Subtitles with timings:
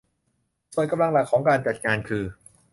[0.73, 2.23] ส่วนกำลังหลักของการจัดงานคือ